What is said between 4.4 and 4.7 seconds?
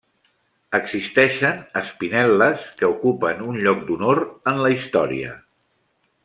en